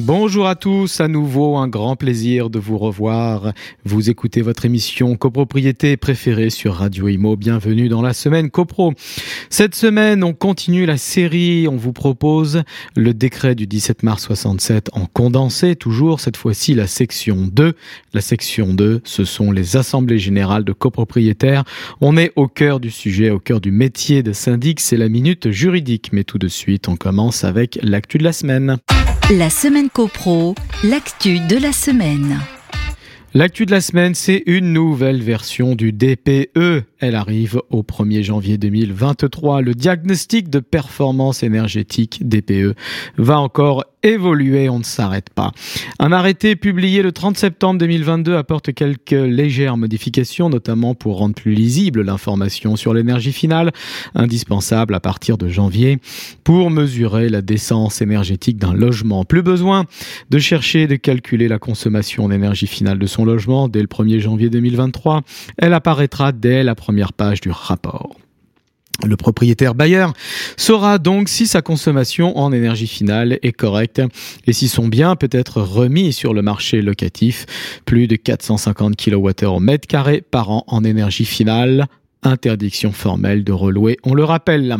Bonjour 0.00 0.46
à 0.46 0.54
tous, 0.54 1.00
à 1.00 1.08
nouveau 1.08 1.56
un 1.56 1.66
grand 1.66 1.96
plaisir 1.96 2.50
de 2.50 2.60
vous 2.60 2.78
revoir. 2.78 3.52
Vous 3.84 4.10
écoutez 4.10 4.42
votre 4.42 4.64
émission 4.64 5.16
copropriété 5.16 5.96
préférée 5.96 6.50
sur 6.50 6.74
Radio 6.74 7.08
Imo. 7.08 7.34
Bienvenue 7.34 7.88
dans 7.88 8.00
la 8.00 8.12
semaine 8.12 8.48
copro. 8.48 8.92
Cette 9.50 9.74
semaine, 9.74 10.22
on 10.22 10.34
continue 10.34 10.86
la 10.86 10.98
série. 10.98 11.66
On 11.66 11.76
vous 11.76 11.92
propose 11.92 12.62
le 12.94 13.12
décret 13.12 13.56
du 13.56 13.66
17 13.66 14.04
mars 14.04 14.22
67 14.26 14.90
en 14.92 15.06
condensé, 15.06 15.74
toujours 15.74 16.20
cette 16.20 16.36
fois-ci 16.36 16.74
la 16.74 16.86
section 16.86 17.48
2. 17.50 17.72
La 18.14 18.20
section 18.20 18.74
2, 18.74 19.00
ce 19.02 19.24
sont 19.24 19.50
les 19.50 19.76
assemblées 19.76 20.20
générales 20.20 20.64
de 20.64 20.72
copropriétaires. 20.72 21.64
On 22.00 22.16
est 22.16 22.30
au 22.36 22.46
cœur 22.46 22.78
du 22.78 22.92
sujet, 22.92 23.30
au 23.30 23.40
cœur 23.40 23.60
du 23.60 23.72
métier 23.72 24.22
de 24.22 24.32
syndic. 24.32 24.78
C'est 24.78 24.96
la 24.96 25.08
minute 25.08 25.50
juridique. 25.50 26.10
Mais 26.12 26.22
tout 26.22 26.38
de 26.38 26.48
suite, 26.48 26.86
on 26.86 26.94
commence 26.94 27.42
avec 27.42 27.80
l'actu 27.82 28.18
de 28.18 28.24
la 28.24 28.32
semaine. 28.32 28.78
La 29.36 29.50
semaine 29.50 29.90
copro, 29.90 30.54
l'actu 30.82 31.38
de 31.38 31.60
la 31.60 31.70
semaine. 31.72 32.38
L'actu 33.34 33.66
de 33.66 33.70
la 33.72 33.82
semaine, 33.82 34.14
c'est 34.14 34.42
une 34.46 34.72
nouvelle 34.72 35.22
version 35.22 35.74
du 35.74 35.92
DPE. 35.92 36.84
Elle 36.98 37.14
arrive 37.14 37.60
au 37.68 37.82
1er 37.82 38.22
janvier 38.22 38.56
2023. 38.56 39.60
Le 39.60 39.74
diagnostic 39.74 40.48
de 40.48 40.60
performance 40.60 41.42
énergétique 41.42 42.26
DPE 42.26 42.74
va 43.18 43.38
encore 43.38 43.84
évoluer, 44.02 44.68
on 44.68 44.78
ne 44.78 44.84
s'arrête 44.84 45.30
pas. 45.30 45.52
Un 45.98 46.12
arrêté 46.12 46.56
publié 46.56 47.02
le 47.02 47.12
30 47.12 47.36
septembre 47.36 47.78
2022 47.80 48.36
apporte 48.36 48.72
quelques 48.72 49.10
légères 49.10 49.76
modifications, 49.76 50.48
notamment 50.48 50.94
pour 50.94 51.18
rendre 51.18 51.34
plus 51.34 51.54
lisible 51.54 52.02
l'information 52.02 52.76
sur 52.76 52.94
l'énergie 52.94 53.32
finale, 53.32 53.72
indispensable 54.14 54.94
à 54.94 55.00
partir 55.00 55.38
de 55.38 55.48
janvier, 55.48 55.98
pour 56.44 56.70
mesurer 56.70 57.28
la 57.28 57.42
décence 57.42 58.00
énergétique 58.00 58.58
d'un 58.58 58.74
logement. 58.74 59.24
Plus 59.24 59.42
besoin 59.42 59.84
de 60.30 60.38
chercher 60.38 60.86
de 60.86 60.96
calculer 60.96 61.48
la 61.48 61.58
consommation 61.58 62.28
d'énergie 62.28 62.66
finale 62.66 62.98
de 62.98 63.06
son 63.06 63.24
logement 63.24 63.68
dès 63.68 63.80
le 63.80 63.86
1er 63.86 64.20
janvier 64.20 64.50
2023. 64.50 65.22
Elle 65.56 65.74
apparaîtra 65.74 66.32
dès 66.32 66.62
la 66.62 66.74
première 66.74 67.12
page 67.12 67.40
du 67.40 67.50
rapport. 67.50 68.16
Le 69.06 69.16
propriétaire 69.16 69.74
bailleur 69.74 70.12
saura 70.56 70.98
donc 70.98 71.28
si 71.28 71.46
sa 71.46 71.62
consommation 71.62 72.36
en 72.36 72.52
énergie 72.52 72.88
finale 72.88 73.38
est 73.42 73.52
correcte 73.52 74.02
et 74.46 74.52
si 74.52 74.68
son 74.68 74.88
bien 74.88 75.14
peut 75.14 75.30
être 75.30 75.62
remis 75.62 76.12
sur 76.12 76.34
le 76.34 76.42
marché 76.42 76.82
locatif. 76.82 77.46
Plus 77.84 78.08
de 78.08 78.16
450 78.16 78.96
kWh 78.96 79.46
au 79.46 79.60
mètre 79.60 79.86
carré 79.86 80.22
par 80.28 80.50
an 80.50 80.64
en 80.66 80.82
énergie 80.82 81.24
finale 81.24 81.86
interdiction 82.22 82.92
formelle 82.92 83.44
de 83.44 83.52
relouer, 83.52 83.96
on 84.02 84.14
le 84.14 84.24
rappelle. 84.24 84.76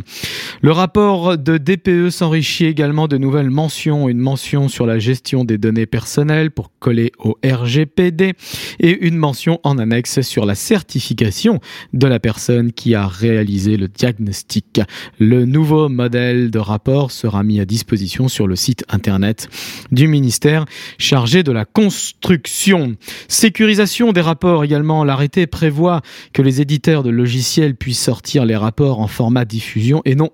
Le 0.61 0.73
rapport 0.73 1.39
de 1.39 1.57
DPE 1.57 2.11
s'enrichit 2.11 2.67
également 2.67 3.07
de 3.07 3.17
nouvelles 3.17 3.49
mentions, 3.49 4.09
une 4.09 4.19
mention 4.19 4.67
sur 4.67 4.87
la 4.87 4.99
gestion 4.99 5.45
des 5.45 5.57
données 5.57 5.87
personnelles 5.87 6.51
pour 6.51 6.73
coller 6.81 7.13
au 7.21 7.39
RGPD 7.45 8.33
et 8.81 9.07
une 9.07 9.17
mention 9.17 9.61
en 9.63 9.79
annexe 9.79 10.21
sur 10.23 10.47
la 10.47 10.57
certification 10.57 11.61
de 11.93 12.09
la 12.09 12.19
personne 12.19 12.73
qui 12.73 12.97
a 12.97 13.07
réalisé 13.07 13.77
le 13.77 13.87
diagnostic. 13.87 14.81
Le 15.21 15.45
nouveau 15.45 15.89
modèle 15.89 16.51
de 16.51 16.59
rapport 16.59 17.13
sera 17.13 17.45
mis 17.45 17.61
à 17.61 17.65
disposition 17.65 18.27
sur 18.27 18.49
le 18.49 18.57
site 18.57 18.85
internet 18.89 19.49
du 19.93 20.09
ministère 20.09 20.65
chargé 20.99 21.45
de 21.45 21.53
la 21.53 21.67
construction. 21.67 22.97
Sécurisation 23.29 24.11
des 24.13 24.23
rapports 24.23 24.65
également, 24.65 25.05
l'arrêté 25.05 25.47
prévoit 25.47 26.03
que 26.33 26.43
les 26.43 26.61
éditeurs 26.61 27.05
de 27.05 27.11
logiciels 27.11 27.77
puissent 27.77 28.03
sortir 28.03 28.45
les 28.45 28.57
rapports 28.57 28.99
en 28.99 29.07
format 29.07 29.45
diffusion 29.45 30.03
et 30.05 30.17
non 30.17 30.31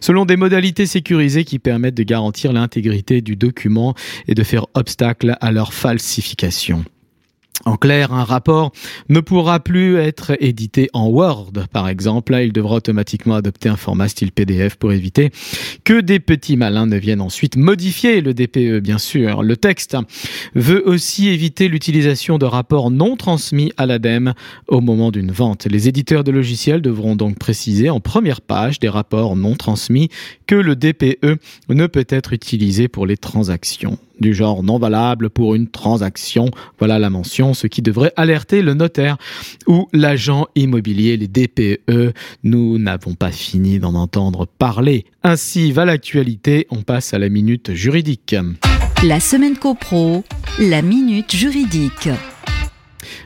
selon 0.00 0.24
des 0.24 0.36
modalités 0.36 0.86
sécurisées 0.86 1.44
qui 1.44 1.58
permettent 1.58 1.94
de 1.94 2.02
garantir 2.02 2.52
l'intégrité 2.52 3.20
du 3.20 3.36
document 3.36 3.94
et 4.28 4.34
de 4.34 4.42
faire 4.42 4.66
obstacle 4.74 5.36
à 5.40 5.52
leur 5.52 5.72
falsification. 5.72 6.84
En 7.64 7.76
clair, 7.76 8.12
un 8.12 8.24
rapport 8.24 8.72
ne 9.08 9.20
pourra 9.20 9.60
plus 9.60 9.96
être 9.96 10.32
édité 10.40 10.88
en 10.94 11.06
Word, 11.06 11.52
par 11.72 11.88
exemple. 11.88 12.32
Là, 12.32 12.42
il 12.42 12.52
devra 12.52 12.76
automatiquement 12.76 13.36
adopter 13.36 13.68
un 13.68 13.76
format 13.76 14.08
style 14.08 14.32
PDF 14.32 14.74
pour 14.76 14.92
éviter 14.92 15.30
que 15.84 16.00
des 16.00 16.18
petits 16.18 16.56
malins 16.56 16.86
ne 16.86 16.96
viennent 16.96 17.20
ensuite 17.20 17.56
modifier 17.56 18.20
le 18.20 18.34
DPE, 18.34 18.80
bien 18.80 18.98
sûr. 18.98 19.44
Le 19.44 19.56
texte 19.56 19.96
veut 20.56 20.82
aussi 20.88 21.28
éviter 21.28 21.68
l'utilisation 21.68 22.36
de 22.36 22.46
rapports 22.46 22.90
non 22.90 23.16
transmis 23.16 23.72
à 23.76 23.86
l'ADEME 23.86 24.34
au 24.66 24.80
moment 24.80 25.12
d'une 25.12 25.30
vente. 25.30 25.66
Les 25.66 25.88
éditeurs 25.88 26.24
de 26.24 26.32
logiciels 26.32 26.82
devront 26.82 27.14
donc 27.14 27.38
préciser 27.38 27.90
en 27.90 28.00
première 28.00 28.40
page 28.40 28.80
des 28.80 28.88
rapports 28.88 29.36
non 29.36 29.54
transmis 29.54 30.08
que 30.46 30.56
le 30.56 30.74
DPE 30.74 31.38
ne 31.68 31.86
peut 31.86 32.06
être 32.08 32.32
utilisé 32.32 32.88
pour 32.88 33.06
les 33.06 33.16
transactions 33.16 33.98
du 34.22 34.32
genre 34.32 34.62
non 34.62 34.78
valable 34.78 35.28
pour 35.28 35.54
une 35.54 35.68
transaction. 35.68 36.46
Voilà 36.78 36.98
la 36.98 37.10
mention, 37.10 37.52
ce 37.52 37.66
qui 37.66 37.82
devrait 37.82 38.14
alerter 38.16 38.62
le 38.62 38.72
notaire 38.72 39.18
ou 39.66 39.88
l'agent 39.92 40.46
immobilier, 40.54 41.18
les 41.18 41.28
DPE. 41.28 42.14
Nous 42.42 42.78
n'avons 42.78 43.12
pas 43.12 43.30
fini 43.30 43.78
d'en 43.78 43.94
entendre 43.94 44.46
parler. 44.46 45.04
Ainsi 45.22 45.72
va 45.72 45.84
l'actualité, 45.84 46.66
on 46.70 46.80
passe 46.82 47.12
à 47.12 47.18
la 47.18 47.28
minute 47.28 47.74
juridique. 47.74 48.34
La 49.04 49.20
semaine 49.20 49.58
copro, 49.58 50.24
la 50.58 50.80
minute 50.80 51.34
juridique. 51.34 52.08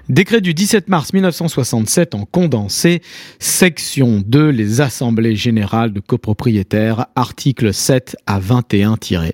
Décret 0.08 0.40
du 0.40 0.54
17 0.54 0.88
mars 0.88 1.12
1967 1.12 2.14
en 2.14 2.24
condensé, 2.24 3.02
section 3.38 4.22
2, 4.24 4.48
les 4.48 4.80
assemblées 4.80 5.36
générales 5.36 5.92
de 5.92 6.00
copropriétaires, 6.00 7.06
article 7.14 7.74
7 7.74 8.16
à 8.26 8.40
21-1. 8.40 9.32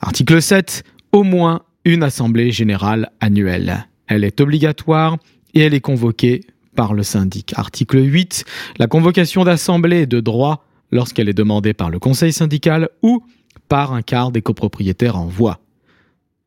Article 0.00 0.42
7. 0.42 0.84
Au 1.12 1.22
moins 1.22 1.62
une 1.84 2.02
assemblée 2.02 2.50
générale 2.50 3.10
annuelle. 3.20 3.88
Elle 4.06 4.24
est 4.24 4.40
obligatoire 4.40 5.16
et 5.54 5.60
elle 5.60 5.74
est 5.74 5.80
convoquée 5.80 6.42
par 6.74 6.94
le 6.94 7.02
syndic. 7.02 7.54
Article 7.56 7.98
8. 8.04 8.44
La 8.78 8.86
convocation 8.86 9.44
d'assemblée 9.44 10.02
est 10.02 10.06
de 10.06 10.20
droit 10.20 10.64
lorsqu'elle 10.90 11.28
est 11.28 11.34
demandée 11.34 11.74
par 11.74 11.90
le 11.90 11.98
conseil 11.98 12.32
syndical 12.32 12.88
ou 13.02 13.22
par 13.68 13.92
un 13.92 14.02
quart 14.02 14.30
des 14.30 14.42
copropriétaires 14.42 15.16
en 15.16 15.26
voix. 15.26 15.60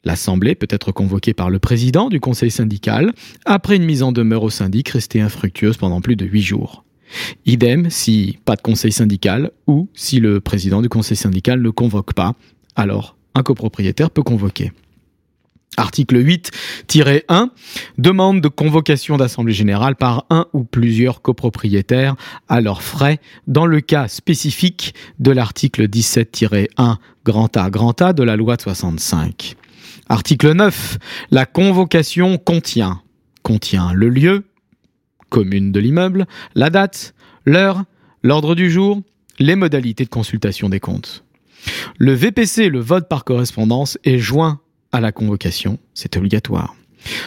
L'assemblée 0.03 0.55
peut 0.55 0.67
être 0.69 0.91
convoquée 0.91 1.33
par 1.33 1.49
le 1.49 1.59
président 1.59 2.09
du 2.09 2.19
conseil 2.19 2.49
syndical 2.49 3.13
après 3.45 3.75
une 3.75 3.85
mise 3.85 4.01
en 4.01 4.11
demeure 4.11 4.43
au 4.43 4.49
syndic 4.49 4.89
restée 4.89 5.21
infructueuse 5.21 5.77
pendant 5.77 6.01
plus 6.01 6.15
de 6.15 6.25
huit 6.25 6.41
jours. 6.41 6.83
Idem 7.45 7.89
si 7.89 8.39
pas 8.45 8.55
de 8.55 8.61
conseil 8.61 8.91
syndical 8.91 9.51
ou 9.67 9.89
si 9.93 10.19
le 10.19 10.39
président 10.39 10.81
du 10.81 10.89
conseil 10.89 11.17
syndical 11.17 11.61
ne 11.61 11.69
convoque 11.69 12.13
pas, 12.13 12.35
alors 12.75 13.15
un 13.35 13.43
copropriétaire 13.43 14.11
peut 14.11 14.23
convoquer. 14.23 14.71
Article 15.77 16.21
8-1 16.21 17.49
demande 17.97 18.41
de 18.41 18.49
convocation 18.49 19.15
d'assemblée 19.15 19.53
générale 19.53 19.95
par 19.95 20.25
un 20.29 20.47
ou 20.51 20.65
plusieurs 20.65 21.21
copropriétaires 21.21 22.15
à 22.49 22.59
leurs 22.59 22.81
frais 22.81 23.19
dans 23.47 23.65
le 23.65 23.79
cas 23.79 24.09
spécifique 24.09 24.93
de 25.19 25.31
l'article 25.31 25.87
17-1 25.87 26.97
grand 27.23 27.55
A 27.55 27.69
grand 27.69 28.01
A 28.01 28.11
de 28.11 28.23
la 28.23 28.35
loi 28.35 28.57
de 28.57 28.61
65. 28.63 29.55
Article 30.09 30.51
9. 30.51 30.97
La 31.31 31.45
convocation 31.45 32.37
contient 32.37 33.01
contient 33.43 33.93
le 33.93 34.09
lieu, 34.09 34.43
commune 35.29 35.71
de 35.71 35.79
l'immeuble, 35.79 36.27
la 36.53 36.69
date, 36.69 37.13
l'heure, 37.45 37.83
l'ordre 38.23 38.55
du 38.55 38.69
jour, 38.69 39.01
les 39.39 39.55
modalités 39.55 40.03
de 40.03 40.09
consultation 40.09 40.69
des 40.69 40.79
comptes. 40.79 41.23
Le 41.97 42.13
VPC, 42.13 42.69
le 42.69 42.79
vote 42.79 43.07
par 43.09 43.23
correspondance, 43.23 43.97
est 44.03 44.17
joint 44.17 44.59
à 44.91 44.99
la 44.99 45.11
convocation, 45.11 45.77
c'est 45.93 46.17
obligatoire. 46.17 46.75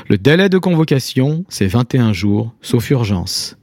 Le 0.09 0.19
délai 0.19 0.49
de 0.49 0.59
convocation, 0.59 1.45
c'est 1.49 1.67
21 1.67 2.13
jours, 2.13 2.55
sauf 2.61 2.91
urgence. 2.91 3.57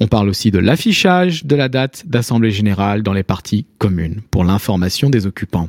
On 0.00 0.06
parle 0.06 0.28
aussi 0.28 0.50
de 0.50 0.58
l'affichage 0.58 1.44
de 1.44 1.56
la 1.56 1.68
date 1.68 2.04
d'Assemblée 2.06 2.50
générale 2.50 3.02
dans 3.02 3.12
les 3.12 3.22
parties 3.22 3.66
communes 3.78 4.20
pour 4.30 4.44
l'information 4.44 5.10
des 5.10 5.26
occupants. 5.26 5.68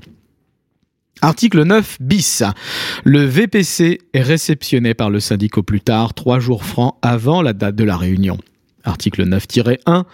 Article 1.22 1.64
9 1.64 1.98
bis. 2.00 2.44
Le 3.04 3.26
VPC 3.26 4.00
est 4.14 4.22
réceptionné 4.22 4.94
par 4.94 5.10
le 5.10 5.20
syndic 5.20 5.58
au 5.58 5.64
plus 5.64 5.82
tard 5.82 6.14
trois 6.14 6.40
jours 6.40 6.64
francs 6.64 6.96
avant 7.02 7.42
la 7.42 7.52
date 7.52 7.76
de 7.76 7.84
la 7.84 7.98
réunion. 7.98 8.38
Article 8.86 9.26
9-1. 9.26 10.06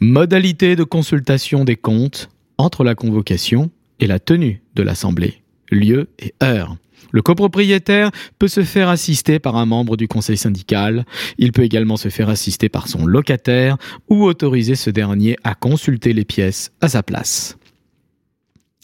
Modalité 0.00 0.74
de 0.74 0.82
consultation 0.82 1.64
des 1.64 1.76
comptes 1.76 2.28
entre 2.56 2.82
la 2.82 2.96
convocation 2.96 3.70
et 4.00 4.06
la 4.06 4.18
tenue 4.18 4.62
de 4.74 4.82
l'Assemblée, 4.82 5.42
lieu 5.70 6.08
et 6.18 6.34
heure. 6.42 6.76
Le 7.10 7.22
copropriétaire 7.22 8.10
peut 8.38 8.48
se 8.48 8.62
faire 8.62 8.88
assister 8.88 9.38
par 9.38 9.56
un 9.56 9.66
membre 9.66 9.96
du 9.96 10.08
conseil 10.08 10.36
syndical, 10.36 11.06
il 11.38 11.52
peut 11.52 11.62
également 11.62 11.96
se 11.96 12.08
faire 12.08 12.28
assister 12.28 12.68
par 12.68 12.88
son 12.88 13.06
locataire 13.06 13.78
ou 14.08 14.24
autoriser 14.24 14.74
ce 14.74 14.90
dernier 14.90 15.36
à 15.44 15.54
consulter 15.54 16.12
les 16.12 16.24
pièces 16.24 16.72
à 16.80 16.88
sa 16.88 17.02
place. 17.02 17.56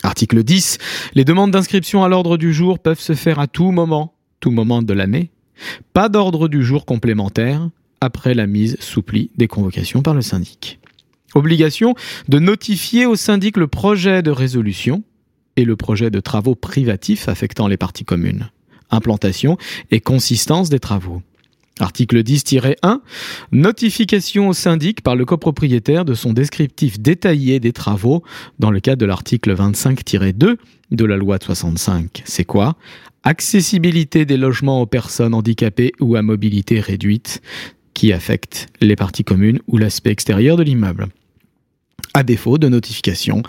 Article 0.03 0.43
10. 0.43 0.79
Les 1.15 1.25
demandes 1.25 1.51
d'inscription 1.51 2.05
à 2.05 2.09
l'ordre 2.09 2.37
du 2.37 2.53
jour 2.53 2.79
peuvent 2.79 3.01
se 3.01 3.15
faire 3.15 3.39
à 3.39 3.47
tout 3.47 3.71
moment, 3.71 4.15
tout 4.41 4.51
moment 4.51 4.83
de 4.83 4.93
l'année. 4.93 5.31
Pas 5.93 6.09
d'ordre 6.09 6.49
du 6.49 6.63
jour 6.63 6.85
complémentaire 6.85 7.69
après 8.01 8.35
la 8.35 8.47
mise 8.47 8.77
sous 8.81 9.03
pli 9.03 9.31
des 9.37 9.49
convocations 9.49 10.03
par 10.03 10.15
le 10.15 10.21
syndic. 10.21 10.79
Obligation 11.35 11.95
de 12.29 12.39
notifier 12.39 13.07
au 13.07 13.17
syndic 13.17 13.57
le 13.57 13.67
projet 13.67 14.23
de 14.23 14.31
résolution 14.31 15.03
et 15.57 15.65
le 15.65 15.77
projet 15.77 16.11
de 16.11 16.21
travaux 16.21 16.55
privatifs 16.55 17.29
affectant 17.29 17.69
les 17.69 17.77
parties 17.77 18.05
communes, 18.05 18.51
implantation 18.91 19.57
et 19.91 20.01
consistance 20.01 20.69
des 20.69 20.81
travaux. 20.81 21.23
Article 21.81 22.23
10-1, 22.23 23.01
notification 23.51 24.49
au 24.49 24.53
syndic 24.53 25.01
par 25.01 25.17
le 25.17 25.25
copropriétaire 25.25 26.05
de 26.05 26.15
son 26.15 26.33
descriptif 26.33 27.01
détaillé 27.01 27.59
des 27.59 27.73
travaux 27.73 28.23
dans 28.61 28.71
le 28.71 28.79
cadre 28.79 29.01
de 29.01 29.07
l'article 29.07 29.57
25-2 29.57 30.57
de 30.93 31.05
la 31.05 31.17
loi 31.17 31.39
de 31.39 31.45
65. 31.45 32.23
C'est 32.25 32.45
quoi? 32.45 32.77
Accessibilité 33.25 34.25
des 34.25 34.37
logements 34.37 34.83
aux 34.83 34.87
personnes 34.87 35.35
handicapées 35.35 35.93
ou 35.99 36.15
à 36.15 36.23
mobilité 36.23 36.79
réduite 36.79 37.43
qui 37.93 38.13
affectent 38.13 38.69
les 38.81 38.95
parties 38.95 39.25
communes 39.25 39.61
ou 39.67 39.77
l'aspect 39.77 40.11
extérieur 40.11 40.57
de 40.57 40.63
l'immeuble. 40.63 41.09
À 42.15 42.23
défaut 42.23 42.59
de 42.59 42.69
notification, 42.69 43.43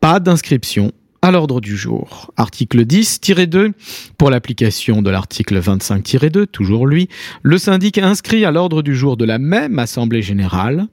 pas 0.00 0.18
d'inscription 0.18 0.92
à 1.22 1.30
l'ordre 1.30 1.60
du 1.60 1.76
jour. 1.76 2.32
Article 2.36 2.84
10-2. 2.84 3.72
Pour 4.18 4.30
l'application 4.30 5.02
de 5.02 5.10
l'article 5.10 5.60
25-2, 5.60 6.46
toujours 6.46 6.86
lui, 6.86 7.08
le 7.42 7.58
syndic 7.58 7.98
inscrit 7.98 8.44
à 8.44 8.50
l'ordre 8.50 8.82
du 8.82 8.96
jour 8.96 9.16
de 9.16 9.24
la 9.24 9.38
même 9.38 9.78
Assemblée 9.78 10.22
générale 10.22 10.88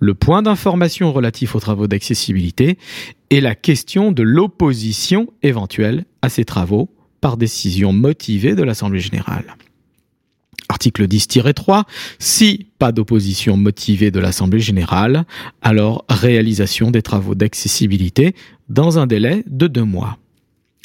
le 0.00 0.14
point 0.14 0.42
d'information 0.42 1.12
relatif 1.12 1.54
aux 1.54 1.60
travaux 1.60 1.86
d'accessibilité 1.86 2.78
et 3.30 3.40
la 3.40 3.54
question 3.54 4.10
de 4.10 4.22
l'opposition 4.22 5.28
éventuelle 5.42 6.04
à 6.22 6.28
ces 6.28 6.44
travaux 6.44 6.90
par 7.20 7.36
décision 7.36 7.92
motivée 7.92 8.54
de 8.54 8.62
l'Assemblée 8.62 9.00
générale. 9.00 9.54
Article 10.88 11.06
10-3, 11.06 11.84
si 12.18 12.68
pas 12.78 12.92
d'opposition 12.92 13.58
motivée 13.58 14.10
de 14.10 14.20
l'Assemblée 14.20 14.60
générale, 14.60 15.26
alors 15.60 16.06
réalisation 16.08 16.90
des 16.90 17.02
travaux 17.02 17.34
d'accessibilité 17.34 18.34
dans 18.70 18.98
un 18.98 19.06
délai 19.06 19.44
de 19.46 19.66
deux 19.66 19.84
mois. 19.84 20.16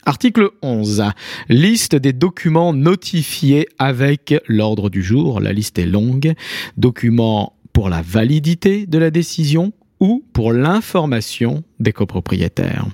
Article 0.05 0.49
11. 0.61 1.03
Liste 1.47 1.95
des 1.95 2.11
documents 2.11 2.73
notifiés 2.73 3.69
avec 3.79 4.35
l'ordre 4.49 4.89
du 4.89 5.01
jour. 5.01 5.39
La 5.39 5.53
liste 5.53 5.79
est 5.79 5.85
longue. 5.85 6.33
Documents 6.75 7.53
pour 7.71 7.87
la 7.87 8.01
validité 8.01 8.85
de 8.85 8.97
la 8.97 9.09
décision 9.09 9.71
ou 10.01 10.21
pour 10.33 10.51
l'information 10.51 11.63
des 11.79 11.93
copropriétaires. 11.93 12.87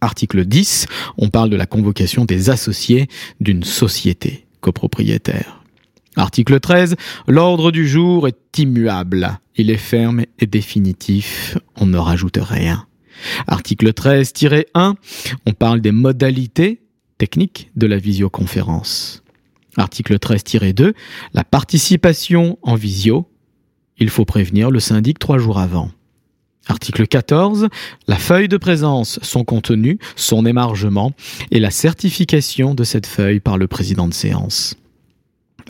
Article 0.00 0.44
10. 0.44 0.86
On 1.18 1.28
parle 1.28 1.50
de 1.50 1.56
la 1.56 1.66
convocation 1.66 2.24
des 2.24 2.50
associés 2.50 3.08
d'une 3.40 3.64
société 3.64 4.46
copropriétaire. 4.60 5.63
Article 6.16 6.60
13. 6.60 6.96
L'ordre 7.26 7.70
du 7.70 7.88
jour 7.88 8.28
est 8.28 8.58
immuable. 8.58 9.38
Il 9.56 9.70
est 9.70 9.76
ferme 9.76 10.24
et 10.38 10.46
définitif. 10.46 11.58
On 11.76 11.86
ne 11.86 11.98
rajoute 11.98 12.38
rien. 12.40 12.86
Article 13.46 13.90
13-1, 13.90 14.94
on 15.46 15.52
parle 15.52 15.80
des 15.80 15.92
modalités 15.92 16.80
techniques 17.18 17.70
de 17.76 17.86
la 17.86 17.96
visioconférence. 17.96 19.22
Article 19.76 20.16
13-2, 20.16 20.94
la 21.32 21.44
participation 21.44 22.58
en 22.62 22.74
visio. 22.74 23.28
Il 23.98 24.10
faut 24.10 24.24
prévenir 24.24 24.70
le 24.70 24.80
syndic 24.80 25.18
trois 25.18 25.38
jours 25.38 25.58
avant. 25.58 25.90
Article 26.66 27.06
14, 27.06 27.68
la 28.08 28.16
feuille 28.16 28.48
de 28.48 28.56
présence, 28.56 29.18
son 29.22 29.44
contenu, 29.44 29.98
son 30.16 30.46
émargement 30.46 31.12
et 31.50 31.60
la 31.60 31.70
certification 31.70 32.74
de 32.74 32.84
cette 32.84 33.06
feuille 33.06 33.40
par 33.40 33.58
le 33.58 33.68
président 33.68 34.08
de 34.08 34.14
séance. 34.14 34.74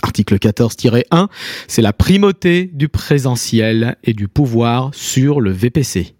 Article 0.05 0.37
14-1, 0.37 1.29
c'est 1.67 1.81
la 1.81 1.95
primauté 1.95 2.71
du 2.75 2.91
présentiel 2.91 3.97
et 4.05 4.13
du 4.13 4.29
pouvoir 4.29 4.91
sur 4.93 5.41
le 5.41 5.51
VPC. 5.51 6.15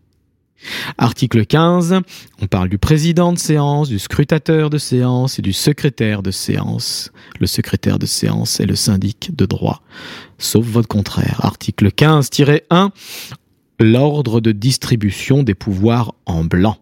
Article 0.97 1.45
15, 1.45 2.01
on 2.41 2.47
parle 2.47 2.71
du 2.71 2.79
président 2.79 3.35
de 3.35 3.39
séance, 3.39 3.91
du 3.91 3.99
scrutateur 3.99 4.71
de 4.71 4.79
séance 4.79 5.39
et 5.39 5.43
du 5.43 5.53
secrétaire 5.53 6.23
de 6.23 6.31
séance. 6.31 7.13
Le 7.39 7.47
secrétaire 7.47 7.99
de 7.99 8.07
séance 8.07 8.59
est 8.59 8.65
le 8.65 8.75
syndic 8.75 9.37
de 9.37 9.45
droit, 9.45 9.83
sauf 10.39 10.65
votre 10.65 10.89
contraire. 10.89 11.41
Article 11.43 11.89
15-1, 11.89 12.89
l'ordre 13.81 14.41
de 14.41 14.53
distribution 14.53 15.43
des 15.43 15.55
pouvoirs 15.55 16.15
en 16.25 16.43
blanc. 16.43 16.79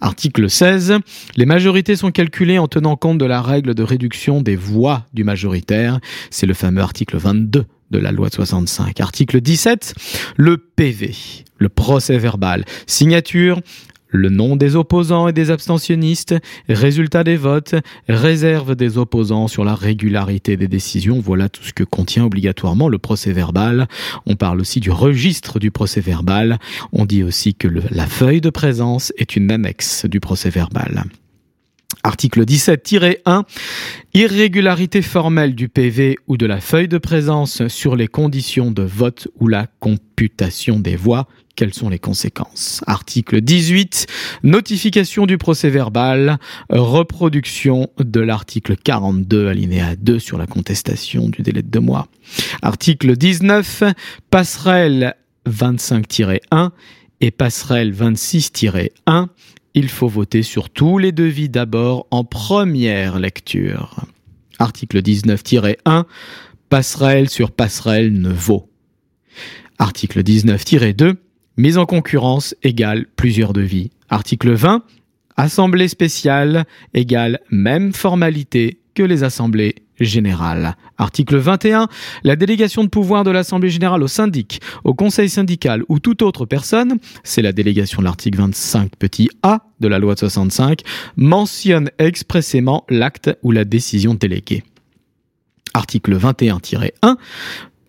Article 0.00 0.50
16. 0.50 0.98
Les 1.36 1.46
majorités 1.46 1.96
sont 1.96 2.10
calculées 2.10 2.58
en 2.58 2.68
tenant 2.68 2.96
compte 2.96 3.18
de 3.18 3.24
la 3.24 3.42
règle 3.42 3.74
de 3.74 3.82
réduction 3.82 4.42
des 4.42 4.56
voix 4.56 5.06
du 5.14 5.24
majoritaire. 5.24 6.00
C'est 6.30 6.46
le 6.46 6.54
fameux 6.54 6.82
article 6.82 7.16
22 7.16 7.64
de 7.90 7.98
la 7.98 8.12
loi 8.12 8.28
de 8.28 8.34
65. 8.34 9.00
Article 9.00 9.40
17, 9.40 9.94
le 10.36 10.56
PV, 10.58 11.14
le 11.58 11.68
procès 11.68 12.18
verbal. 12.18 12.64
Signature, 12.86 13.60
le 14.14 14.28
nom 14.28 14.54
des 14.54 14.76
opposants 14.76 15.26
et 15.26 15.32
des 15.32 15.50
abstentionnistes, 15.50 16.36
résultat 16.68 17.24
des 17.24 17.36
votes, 17.36 17.74
réserve 18.08 18.76
des 18.76 18.96
opposants 18.96 19.48
sur 19.48 19.64
la 19.64 19.74
régularité 19.74 20.56
des 20.56 20.68
décisions. 20.68 21.18
Voilà 21.18 21.48
tout 21.48 21.64
ce 21.64 21.72
que 21.72 21.82
contient 21.82 22.24
obligatoirement 22.24 22.88
le 22.88 22.98
procès 22.98 23.32
verbal. 23.32 23.88
On 24.24 24.36
parle 24.36 24.60
aussi 24.60 24.78
du 24.78 24.92
registre 24.92 25.58
du 25.58 25.72
procès 25.72 26.00
verbal. 26.00 26.58
On 26.92 27.06
dit 27.06 27.24
aussi 27.24 27.54
que 27.54 27.66
la 27.90 28.06
feuille 28.06 28.40
de 28.40 28.50
présence 28.50 29.12
est 29.18 29.34
une 29.34 29.50
annexe 29.50 30.06
du 30.06 30.20
procès 30.20 30.50
verbal. 30.50 31.04
Article 32.04 32.44
17-1. 32.44 33.42
Irrégularité 34.12 35.02
formelle 35.02 35.54
du 35.56 35.68
PV 35.68 36.16
ou 36.28 36.36
de 36.36 36.46
la 36.46 36.60
feuille 36.60 36.86
de 36.86 36.98
présence 36.98 37.66
sur 37.66 37.96
les 37.96 38.06
conditions 38.06 38.70
de 38.70 38.82
vote 38.82 39.26
ou 39.40 39.48
la 39.48 39.66
computation 39.80 40.78
des 40.78 40.96
voix. 40.96 41.26
Quelles 41.56 41.74
sont 41.74 41.88
les 41.88 41.98
conséquences? 41.98 42.82
Article 42.86 43.40
18. 43.40 44.06
Notification 44.42 45.26
du 45.26 45.38
procès 45.38 45.70
verbal. 45.70 46.38
Reproduction 46.68 47.88
de 47.98 48.20
l'article 48.20 48.76
42 48.76 49.48
alinéa 49.48 49.96
2 49.96 50.18
sur 50.18 50.36
la 50.36 50.46
contestation 50.46 51.28
du 51.28 51.42
délai 51.42 51.62
de 51.62 51.68
deux 51.68 51.80
mois. 51.80 52.08
Article 52.62 53.16
19. 53.16 53.84
Passerelle 54.30 55.14
25-1 55.46 56.70
et 57.20 57.30
passerelle 57.30 57.94
26-1 57.94 59.28
il 59.74 59.88
faut 59.88 60.08
voter 60.08 60.42
sur 60.42 60.70
tous 60.70 60.98
les 60.98 61.12
devis 61.12 61.48
d'abord 61.48 62.06
en 62.12 62.24
première 62.24 63.18
lecture. 63.18 64.06
Article 64.60 65.02
19-1, 65.02 66.04
passerelle 66.68 67.28
sur 67.28 67.50
passerelle 67.50 68.12
ne 68.12 68.32
vaut. 68.32 68.70
Article 69.78 70.22
19-2, 70.22 71.16
mise 71.56 71.78
en 71.78 71.86
concurrence 71.86 72.54
égale 72.62 73.06
plusieurs 73.16 73.52
devis. 73.52 73.90
Article 74.08 74.52
20, 74.52 74.82
assemblée 75.36 75.88
spéciale 75.88 76.64
égale 76.92 77.40
même 77.50 77.92
formalité 77.92 78.78
que 78.94 79.02
les 79.02 79.24
assemblées 79.24 79.74
générales. 80.00 80.76
Article 80.98 81.36
21. 81.36 81.88
La 82.22 82.36
délégation 82.36 82.84
de 82.84 82.88
pouvoir 82.88 83.24
de 83.24 83.30
l'Assemblée 83.30 83.70
générale 83.70 84.02
au 84.02 84.08
syndic, 84.08 84.60
au 84.84 84.94
conseil 84.94 85.28
syndical 85.28 85.84
ou 85.88 85.98
toute 85.98 86.22
autre 86.22 86.46
personne, 86.46 86.98
c'est 87.22 87.42
la 87.42 87.52
délégation 87.52 88.00
de 88.00 88.04
l'article 88.04 88.38
25 88.38 88.96
petit 88.96 89.28
a 89.42 89.60
de 89.80 89.88
la 89.88 89.98
loi 89.98 90.14
de 90.14 90.20
65, 90.20 90.80
mentionne 91.16 91.90
expressément 91.98 92.84
l'acte 92.88 93.30
ou 93.42 93.50
la 93.50 93.64
décision 93.64 94.14
déléguée. 94.14 94.62
Article 95.74 96.16
21-1. 96.16 97.16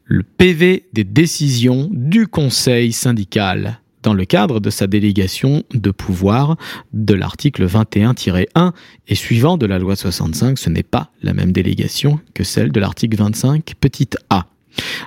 Le 0.08 0.22
PV 0.22 0.86
des 0.94 1.04
décisions 1.04 1.90
du 1.92 2.28
conseil 2.28 2.92
syndical 2.92 3.80
dans 4.04 4.14
le 4.14 4.24
cadre 4.26 4.60
de 4.60 4.70
sa 4.70 4.86
délégation 4.86 5.64
de 5.74 5.90
pouvoir 5.90 6.58
de 6.94 7.16
l'article 7.16 7.66
21-1 7.66 8.72
et 9.08 9.16
suivant 9.16 9.58
de 9.58 9.66
la 9.66 9.80
loi 9.80 9.96
65, 9.96 10.60
ce 10.60 10.70
n'est 10.70 10.84
pas 10.84 11.10
la 11.24 11.34
même 11.34 11.52
délégation 11.52 12.20
que 12.36 12.44
celle 12.44 12.72
de 12.72 12.80
l'article 12.80 13.18
25 13.18 13.74
petite 13.82 14.18
a. 14.30 14.46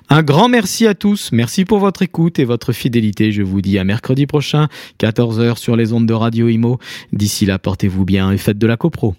Un 0.09 0.25
grand 0.25 0.49
merci 0.49 0.85
à 0.89 0.95
tous, 0.95 1.31
merci 1.31 1.65
pour 1.65 1.79
votre 1.79 2.03
écoute 2.03 2.41
et 2.41 2.45
votre 2.45 2.73
fidélité. 2.73 3.31
Je 3.31 3.43
vous 3.43 3.63
dis 3.63 3.79
à 3.79 3.85
mercredi 3.85 4.27
prochain, 4.27 4.67
14h 4.99 5.59
sur 5.59 5.77
les 5.77 5.93
ondes 5.93 6.07
de 6.07 6.15
Radio 6.15 6.49
Imo. 6.49 6.81
D'ici 7.13 7.47
là, 7.47 7.61
portez-vous 7.61 8.05
bien 8.05 8.33
et 8.33 8.39
faites 8.39 8.59
de 8.59 8.67
la 8.67 8.77
copro. 8.77 9.15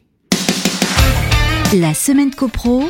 La 1.74 1.94
semaine 1.94 2.32
copro, 2.32 2.90